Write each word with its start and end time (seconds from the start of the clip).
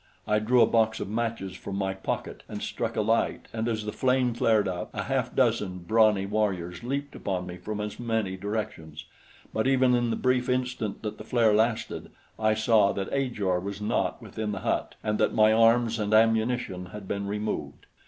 I 0.27 0.39
drew 0.39 0.63
a 0.63 0.65
box 0.65 0.99
of 0.99 1.07
matches 1.09 1.55
from 1.55 1.75
my 1.75 1.93
pocket 1.93 2.41
and 2.49 2.59
struck 2.63 2.95
a 2.95 3.01
light 3.01 3.45
and 3.53 3.67
as 3.67 3.85
the 3.85 3.91
flame 3.91 4.33
flared 4.33 4.67
up, 4.67 4.89
a 4.95 5.03
half 5.03 5.35
dozen 5.35 5.77
brawny 5.77 6.25
warriors 6.25 6.81
leaped 6.83 7.15
upon 7.15 7.45
me 7.45 7.57
from 7.57 7.79
as 7.79 7.99
many 7.99 8.35
directions; 8.35 9.05
but 9.53 9.67
even 9.67 9.93
in 9.93 10.09
the 10.09 10.15
brief 10.15 10.49
instant 10.49 11.03
that 11.03 11.19
the 11.19 11.23
flare 11.23 11.53
lasted, 11.53 12.09
I 12.39 12.55
saw 12.55 12.93
that 12.93 13.13
Ajor 13.13 13.59
was 13.59 13.79
not 13.79 14.19
within 14.23 14.53
the 14.53 14.61
hut, 14.61 14.95
and 15.03 15.19
that 15.19 15.35
my 15.35 15.53
arms 15.53 15.99
and 15.99 16.15
ammunition 16.15 16.87
had 16.87 17.07
been 17.07 17.27
removed. 17.27 17.85